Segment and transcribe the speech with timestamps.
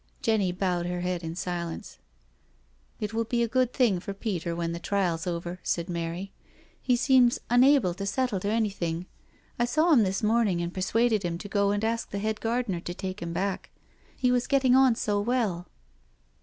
[0.23, 1.99] Jenny bowed her head in silence."
[2.99, 6.31] It will be a good thing for Peter when the trial's over," said Mary."
[6.81, 9.05] He seems unable to settle to any thing.
[9.59, 12.79] I saw him this morning and persuaded him to go and ask the head gardener
[12.79, 13.69] to take him back;
[14.17, 15.67] he was getting on so well.'